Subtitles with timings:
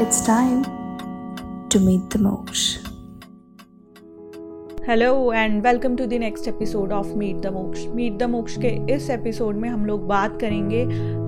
[0.00, 0.62] it's time
[1.68, 2.78] to meet the Moksha.
[4.86, 8.68] Hello and welcome to the next episode of meet the Moksha meet the Moksha के
[8.94, 10.82] इस episode में हम लोग बात करेंगे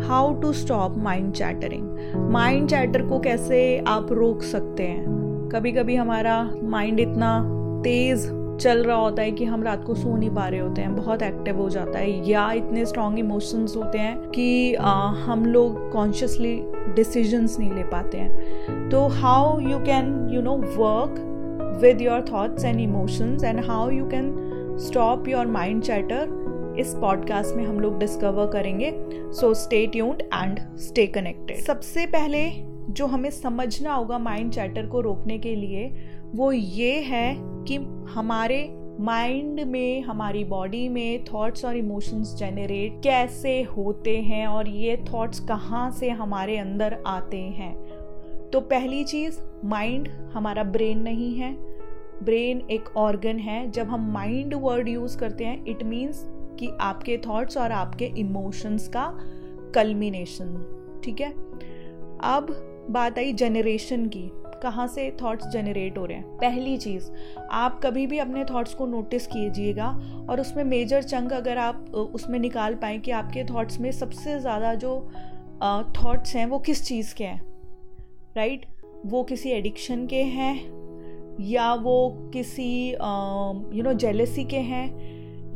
[0.06, 5.48] how to stop mind chattering mind chatter को कैसे आप रोक सकते हैं?
[5.52, 7.38] कभी कभी हमारा माइंड इतना
[7.84, 8.28] तेज़
[8.60, 11.22] चल रहा होता है कि हम रात को सो नहीं पा रहे होते हैं बहुत
[11.22, 16.62] एक्टिव हो जाता है। या इतने स्ट्रॉन्ग इमोशंस होते हैं कि आ, हम लोग कॉन्शियसली
[16.94, 21.26] डिसीजंस नहीं ले पाते हैं। तो how you can you know work
[21.82, 24.36] with your thoughts and emotions and how you can
[24.80, 28.92] stop your mind chatter इस पॉडकास्ट में हम लोग डिस्कवर करेंगे।
[29.32, 32.50] So stay tuned and stay connected सबसे पहले
[32.90, 35.92] जो हमें समझना होगा माइंड चैटर को रोकने के लिए
[36.34, 37.76] वो ये है कि
[38.12, 45.04] हमारे माइंड में, हमारी बॉडी में थॉट्स और इमोशंस जनरेट कैसे होते हैं और ये
[45.12, 47.76] थॉट्स कहाँ से हमारे अंदर आते हैं।
[48.52, 51.52] तो पहली चीज़ माइंड हमारा ब्रेन नहीं है।
[52.22, 57.18] ब्रेन एक ऑर्गन है। जब हम माइंड वर्ड यूज़ करते हैं इट मीन्स कि आपके
[57.18, 59.18] थॉट्स और आपके इमोशंस का
[59.74, 61.30] कल्मिनेशन ठीक है?
[62.24, 62.46] अब
[62.90, 64.30] बात आई जनरेशन की।
[64.62, 66.24] कहाँ से थॉट्स जनरेट हो रहे हैं?
[66.38, 67.10] पहली चीज़,
[67.52, 69.88] आप कभी भी अपने थॉट्स को नोटिस कीजिएगा
[70.30, 74.74] और उसमें मेजर चंक अगर आप उसमें निकाल पाएँ कि आपके थॉट्स में सबसे ज़्यादा
[74.76, 74.98] जो
[75.96, 77.40] थॉट्स हैं वो किस चीज़ के हैं?
[78.36, 78.66] राइट
[79.06, 80.54] वो किसी एडिक्शन के हैं
[81.42, 84.88] या वो किसी यू नो जेलसी के हैं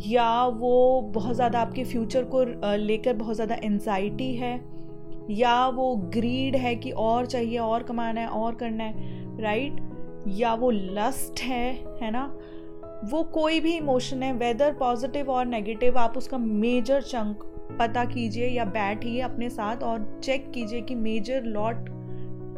[0.06, 2.44] या वो बहुत ज़्यादा आपके फ्यूचर को
[2.76, 4.56] लेकर बहुत ज़्यादा एनजाइटी है।
[5.30, 8.94] या वो ग्रीड है कि और चाहिए, और कमाना है, और करना है
[9.42, 9.80] राइट
[10.28, 11.72] या वो लस्ट है
[12.02, 12.38] है ना?
[13.04, 17.42] वो कोई भी इमोशन है वेदर पॉजिटिव और नेगेटिव आप उसका मेजर चंक
[17.78, 21.76] पता कीजिए या बैठिए अपने साथ और चेक कीजिए कि मेजर लॉट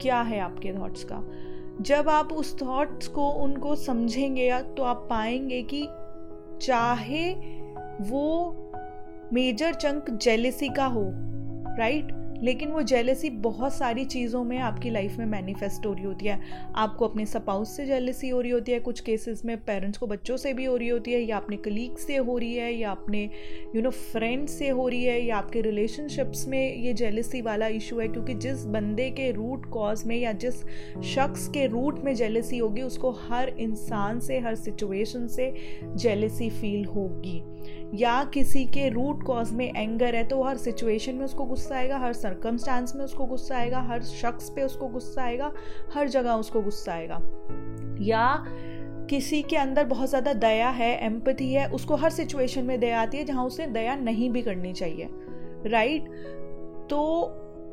[0.03, 1.23] क्या है आपके थॉट्स का।
[1.81, 5.89] जब आप उस थॉट्स को, उनको समझेंगे या तो आप पाएँगे कि
[6.67, 7.33] चाहे
[8.11, 8.57] वो
[9.33, 11.05] मेजर चंक जेलिसी का हो
[11.79, 16.27] राइट लेकिन वो जेलसी बहुत सारी चीज़ों में आपकी लाइफ में मैनिफेस्ट हो रही होती
[16.27, 16.41] है।
[16.77, 20.37] आपको अपने सपाउस से जेलसी हो रही होती है, कुछ केसेस में पेरेंट्स को बच्चों
[20.37, 23.31] से भी हो रही होती है, या अपने कलीग से हो रही है, या अपने
[23.77, 27.99] यू नो फ्रेंड से हो रही है, या आपके रिलेशनशिप्स में ये जेलसी वाला इशू
[27.99, 30.63] है, क्योंकि जिस बंदे के रूट कॉज में या जिस
[31.15, 35.53] शख्स के रूट में जेलसी होगी, उसको हर इंसान से, हर सिचुएशन से
[35.97, 37.43] जेलसी फील होगी।
[37.95, 41.99] या किसी के रूट कॉज में एंगर है तो हर सिचुएशन में उसको गुस्सा आएगा,
[41.99, 45.53] हर सर्कमस्टांस में उसको गुस्सा आएगा, हर शख्स पे उसको गुस्सा आएगा,
[45.95, 47.21] हर जगह उसको गुस्सा आएगा।
[48.03, 48.45] या
[49.11, 53.19] किसी के अंदर बहुत ज़्यादा दया है एम्पथी है, उसको हर सिचुएशन में दया आती
[53.19, 55.09] है जहाँ उसे दया नहीं भी करनी चाहिए
[55.67, 56.09] राइट
[56.91, 57.03] तो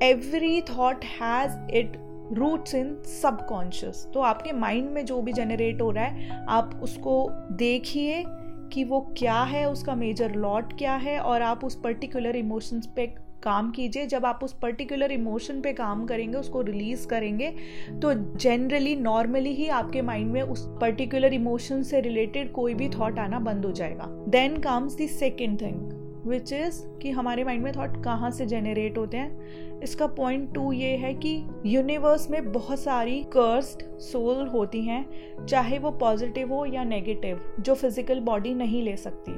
[0.03, 1.97] every thought has it
[2.33, 7.27] roots in subconscious तो आपके माइंड में जो भी जनरेट हो रहा है, आप उसको
[7.51, 8.23] देखिए
[8.73, 13.07] कि वो क्या है, उसका मेजर लॉट क्या है, और आप उस पर्टिकुलर इमोशंस पे
[13.43, 17.49] काम कीजिए। जब आप उस पर्टिकुलर इमोशन पे काम करेंगे, उसको रिलीज़ करेंगे
[17.93, 23.19] तो जनरली नॉर्मली ही आपके माइंड में उस पर्टिकुलर इमोशन से रिलेटेड कोई भी थॉट
[23.19, 25.91] आना बंद हो जाएगा। Then comes the second thing
[26.27, 29.79] which is कि हमारे माइंड में थॉट कहाँ से जेनरेट होते हैं?
[29.83, 35.79] इसका पॉइंट टू ये है कि यूनिवर्स में बहुत सारी कर्स्ड सोल होती हैं, चाहे
[35.79, 39.31] वो पॉजिटिव हो या नेगेटिव जो फ़िज़िकल बॉडी नहीं ले सकती।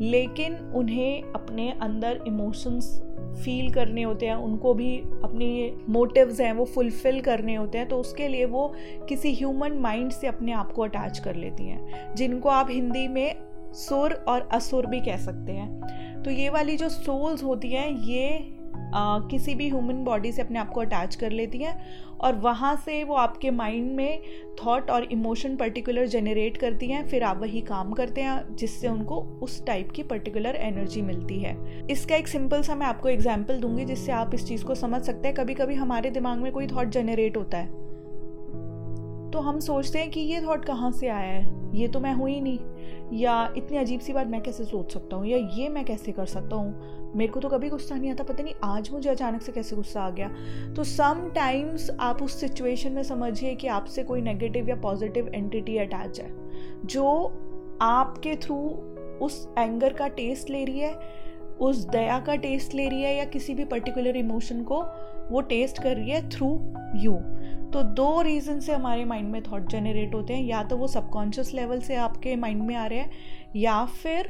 [0.00, 2.88] लेकिन उन्हें अपने अंदर इमोशंस
[3.34, 7.96] फील करने होते हैं, उनको भी अपनी मोटिव्स हैं, वो फुलफिल करने होते हैं तो
[7.96, 8.72] उसके लिए वो
[9.08, 13.72] किसी ह्यूमन माइंड से अपने आप को अटैच कर लेती हैं, जिनको आप हिंदी में
[13.74, 18.53] सुर और असुर भी कह सकते हैं। तो ये वाली जो सोल्स होती हैं, ये
[19.30, 21.78] किसी भी ह्यूमन बॉडी से अपने आप को अटैच कर लेती हैं
[22.20, 24.20] और वहाँ से वो आपके माइंड में
[24.56, 29.20] थॉट और इमोशन पर्टिकुलर जनरेट करती हैं, फिर आप वही काम करते हैं जिससे उनको
[29.42, 31.56] उस टाइप की पर्टिकुलर एनर्जी मिलती है।
[31.90, 35.28] इसका एक सिंपल सा मैं आपको एग्ज़ाम्पल दूँगी जिससे आप इस चीज़ को समझ सकते
[35.28, 37.82] हैं। कभी कभी हमारे दिमाग में कोई थॉट जनरेट होता है।
[39.30, 41.62] तो हम सोचते हैं कि ये थॉट कहाँ से आया है?
[41.74, 42.58] ये तो मैं हुई नहीं।
[43.12, 45.26] या इतनी अजीब सी बात मैं कैसे सोच सकता हूँ?
[45.26, 47.12] या ये मैं कैसे कर सकता हूँ?
[47.16, 50.02] मेरे को तो कभी गुस्सा नहीं आता, पता नहीं आज मुझे अचानक से कैसे गुस्सा
[50.02, 50.28] आ गया।
[50.76, 55.76] तो सम टाइम्स आप उस सिचुएशन में समझिए कि आपसे कोई नेगेटिव या पॉजिटिव एंटिटी
[55.78, 56.30] अटैच है,
[56.86, 57.06] जो
[57.82, 58.56] आपके थ्रू
[59.22, 61.24] उस एंगर का टेस्ट ले रही है,
[61.60, 64.82] उस दया का टेस्ट ले रही है या किसी भी पर्टिकुलर इमोशन को
[65.30, 66.48] वो टेस्ट कर रही है थ्रू
[66.96, 67.12] यू
[67.74, 71.52] तो दो रीज़न से हमारे माइंड में थॉट जनरेट होते हैं। या तो वो सबकॉन्शियस
[71.54, 73.10] लेवल से आपके माइंड में आ रहे हैं,
[73.56, 74.28] या फिर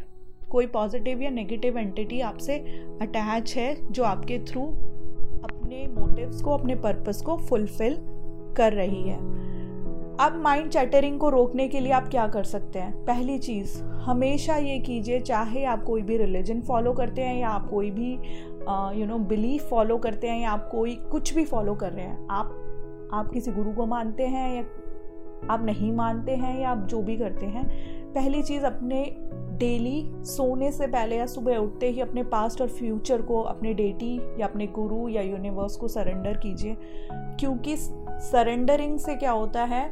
[0.51, 2.57] कोई पॉजिटिव या नेगेटिव एंटिटी आपसे
[3.03, 7.99] अटैच है जो आपके थ्रू अपने मोटिव्स को, अपने पर्पस को फुलफिल
[8.57, 9.19] कर रही है।
[10.21, 12.93] अब माइंड चैटरिंग को रोकने के लिए आप क्या कर सकते हैं?
[13.05, 17.69] पहली चीज़, हमेशा ये कीजिए, चाहे आप कोई भी रिलीजन फॉलो करते हैं या आप
[17.71, 18.13] कोई भी
[19.01, 22.27] यू नो बिलीफ फॉलो करते हैं या आप कोई कुछ भी फॉलो कर रहे हैं,
[22.31, 22.61] आप
[23.15, 24.63] आप किसी गुरु को मानते हैं या
[25.51, 27.69] आप नहीं मानते हैं या आप जो भी करते हैं,
[28.13, 29.17] पहली चीज़ अपने
[29.59, 34.41] डेली सोने से पहले या सुबह उठते ही अपने पास्ट और फ्यूचर को, अपने डेटी
[34.41, 36.77] या अपने गुरु या यूनिवर्स को सरेंडर कीजिए।
[37.13, 37.77] क्योंकि
[38.11, 39.89] सरेंडरिंग से क्या होता है,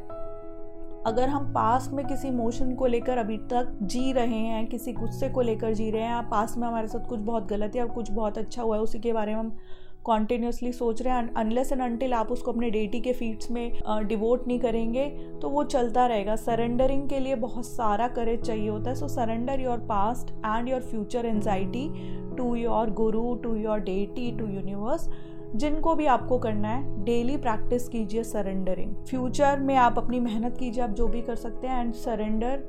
[1.06, 5.28] अगर हम पास्ट में किसी इमोशन को लेकर अभी तक जी रहे हैं, किसी गुस्से
[5.28, 8.10] को लेकर जी रहे हैं या पास्ट में हमारे साथ कुछ बहुत गलत और कुछ
[8.10, 9.56] बहुत अच्छा हुआ है, उसी के बारे में हम
[10.04, 13.72] कॉन्टीन्यूसली सोच रहे हैं अनलेस एंड अनटिल आप उसको अपने डेटी के फीड्स में
[14.06, 15.04] डिवोट नहीं करेंगे
[15.42, 19.60] तो वो चलता रहेगा। सरेंडरिंग के लिए बहुत सारा करेज चाहिए होता है। So surrender
[19.60, 21.88] your past and your future anxiety
[22.36, 25.08] to your guru to your deity to universe
[25.56, 30.82] जिनको भी आपको करना है डेली प्रैक्टिस कीजिए सरेंडरिंग फ्यूचर में आप अपनी मेहनत कीजिए,
[30.84, 32.68] आप जो भी कर सकते हैं एंड सरेंडर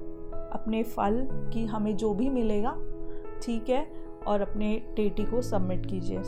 [0.53, 2.77] अपने फल की हमें जो भी मिलेगा,
[3.43, 3.85] ठीक है?
[4.27, 6.19] और अपने डेटी को सबमिट कीजिए।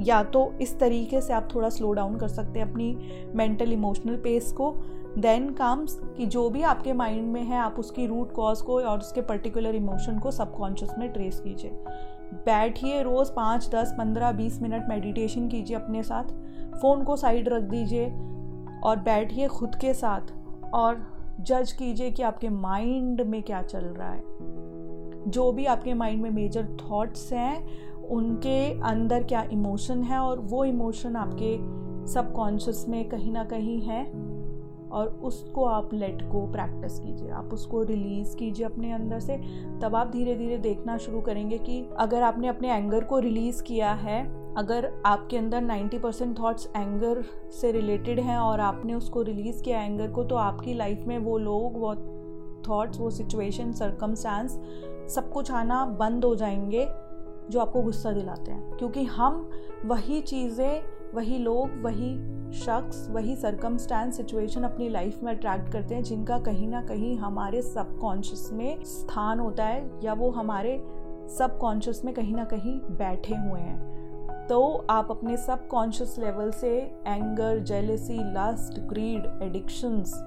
[0.00, 2.98] या तो इस तरीके से आप थोड़ा स्लो डाउन कर सकते हैं अपनी
[3.34, 4.74] मेंटल इमोशनल पेस को।
[5.18, 8.98] देन कम्स कि जो भी आपके माइंड में है, आप उसकी रूट कॉज को और
[8.98, 11.70] उसके पर्टिकुलर इमोशन को सबकॉन्शियस में ट्रेस कीजिए।
[12.34, 16.24] बैठिए रोज़ पाँच, दस, पंद्रह, बीस मिनट मेडिटेशन कीजिए अपने साथ।
[16.80, 18.06] फ़ोन को साइड रख दीजिए
[18.84, 20.20] और बैठिए खुद के साथ
[20.74, 21.06] और
[21.40, 24.22] जज कीजिए कि आपके माइंड में क्या चल रहा है।
[25.28, 27.68] जो भी आपके माइंड में मेजर थॉट्स हैं
[28.10, 31.78] उनके अंदर क्या इमोशन है और वो इमोशन आपके
[32.12, 34.28] सबकॉन्शियस में कहीं ना कहीं है
[34.92, 39.36] और उसको आप लेट को प्रैक्टिस कीजिए। आप उसको रिलीज़ कीजिए अपने अंदर से।
[39.82, 43.92] तब आप धीरे धीरे देखना शुरू करेंगे कि अगर आपने अपने एंगर को रिलीज़ किया
[43.92, 47.22] है, अगर आपके अंदर 90 परसेंट थाट्स एंगर
[47.60, 51.38] से रिलेटेड हैं और आपने उसको रिलीज़ किया एंगर को तो आपकी लाइफ में वो
[51.38, 51.94] लोग, वो
[52.60, 54.60] थाट्स वो सिचुएशन सरकमस्टांस
[55.14, 57.07] सब कुछ आना बंद हो जाएँगे।
[57.50, 59.50] जो आपको गुस्सा दिलाते हैं। क्योंकि हम
[59.84, 60.82] वही चीज़ें,
[61.14, 66.68] वही लोग, वही शख्स, वही सरकमस्टांस सिचुएशन अपनी लाइफ में अट्रैक्ट करते हैं, जिनका कहीं
[66.68, 70.84] ना कहीं हमारे सबकॉन्शियस में स्थान होता है, या वो हमारे
[71.38, 73.98] सबकॉन्शियस में कहीं ना कहीं बैठे हुए हैं।
[74.46, 80.24] तो आप अपने सबकॉन्शियस लेवल से anger jealousy lust greed addictions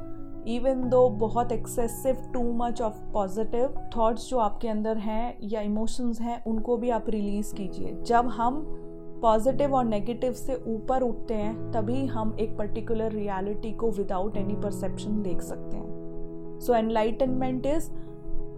[0.47, 6.21] even though बहुत excessive too much of positive thoughts जो आपके अंदर हैं या इमोशंस
[6.21, 8.63] हैं, उनको भी आप रिलीज़ कीजिए। जब हम
[9.21, 14.55] पॉजिटिव और नेगेटिव से ऊपर उठते हैं, तभी हम एक पर्टिकुलर रियलिटी को विदाउट एनी
[14.55, 17.91] परसेप्शन देख सकते हैं। So enlightenment is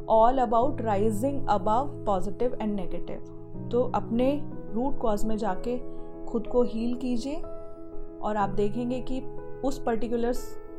[0.09, 4.41] all about rising above positive and negative तो अपने
[4.71, 5.77] रूट कॉज में जाके
[6.25, 7.35] खुद को हील कीजिए
[8.21, 9.21] और आप देखेंगे कि
[9.65, 10.33] उस पर्टिकुलर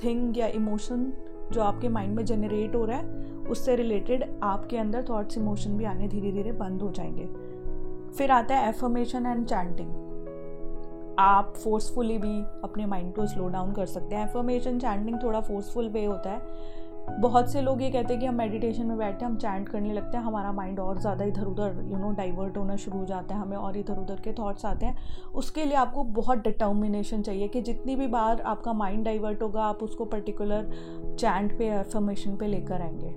[0.05, 1.13] थिंग या इमोशन
[1.53, 3.05] जो आपके माइंड में जनरेट हो रहा है,
[3.49, 7.27] उससे रिलेटेड आपके अंदर थॉट्स इमोशन भी आने धीरे धीरे बंद हो जाएँगे।
[8.13, 10.05] फिर आता है एफर्मेशन एंड चैंटिंग
[11.19, 15.89] आप फोर्सफुली भी अपने माइंड को स्लो डाउन कर सकते हैं। एफर्मेशन चैंटिंग थोड़ा फोर्सफुल
[15.89, 16.43] वे होता है।
[17.11, 20.17] बहुत से लोग ये कहते हैं कि हम मेडिटेशन में बैठे, हम चैंट करने लगते
[20.17, 23.41] हैं, हमारा माइंड और ज़्यादा इधर उधर यू नो डाइवर्ट होना शुरू हो जाता है,
[23.41, 24.97] हमें और इधर उधर के थॉट्स आते हैं।
[25.35, 29.83] उसके लिए आपको बहुत डिटर्मिनेशन चाहिए कि जितनी भी बार आपका माइंड डाइवर्ट होगा, आप
[29.83, 30.71] उसको पर्टिकुलर
[31.19, 33.11] चैंट पे एफर्मेशन पे लेकर आएँगे।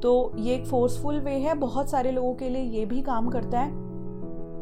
[0.00, 3.60] तो ये एक फोर्सफुल वे है। बहुत सारे लोगों के लिए ये भी काम करता
[3.60, 3.84] है।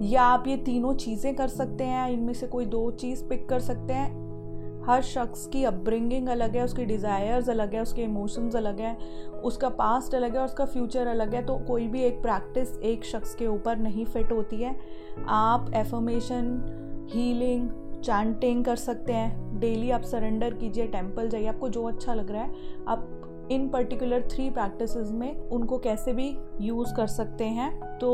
[0.02, 3.60] या आप ये तीनों चीज़ें कर सकते हैं, इनमें से कोई दो चीज़ पिक कर
[3.60, 4.21] सकते हैं।
[4.86, 8.96] हर शख्स की अपब्रिंगिंग अलग है, उसकी डिज़ायर्स अलग है, उसके इमोशंस अलग है,
[9.44, 13.04] उसका पास्ट अलग है और उसका फ्यूचर अलग है तो कोई भी एक प्रैक्टिस एक
[13.04, 14.76] शख्स के ऊपर नहीं फिट होती है।
[15.28, 17.68] आप एफर्मेशन हीलिंग
[18.02, 22.42] चैंटिंग कर सकते हैं। डेली आप सरेंडर कीजिए टेंपल जाइए, आपको जो अच्छा लग रहा
[22.42, 22.50] है,
[22.88, 26.28] आप इन पर्टिकुलर थ्री प्रैक्टिस में उनको कैसे भी
[26.60, 28.10] यूज़ कर सकते हैं। तो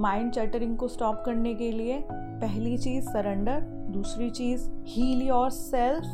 [0.00, 6.04] माइंड चैटरिंग को स्टॉप करने के लिए पहली चीज़ सरेंडर दूसरी चीज़ heal yourself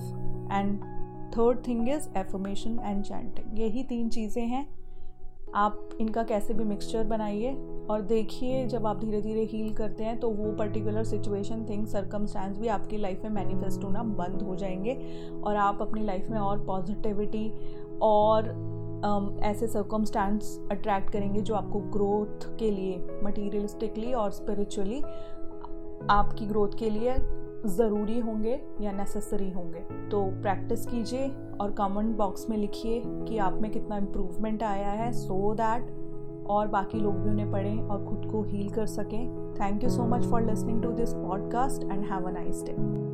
[0.52, 0.78] and
[1.36, 4.66] third thing is affirmation and chanting यही तीन चीज़ें हैं।
[5.54, 7.52] आप इनका कैसे भी मिक्सचर बनाइए
[7.90, 12.56] और देखिए जब आप धीरे धीरे हील करते हैं तो वो पर्टिकुलर सिचुएशन थिंग सरकमस्टांस
[12.58, 14.94] भी आपकी लाइफ में मैनिफेस्ट होना बंद हो जाएँगे
[15.44, 17.48] और आप अपनी लाइफ में और पॉजिटिविटी
[18.02, 18.42] और
[19.04, 25.00] um, ऐसे सर्कमस्टांस अट्रैक्ट करेंगे जो आपको ग्रोथ के लिए मटीरियलिस्टिकली और स्पिरिचुअली
[26.10, 27.14] आपकी ग्रोथ के लिए
[27.66, 31.28] ज़रूरी होंगे या नेसेसरी होंगे। तो प्रैक्टिस कीजिए
[31.60, 36.04] और कमेंट बॉक्स में लिखिए कि आप में कितना इम्प्रूवमेंट आया है सो so दैट
[36.46, 40.02] और बाकी लोग भी उन्हें पढ़ें और खुद को हील कर सकें। Thank you so
[40.02, 43.13] much for listening to this podcast and have a nice day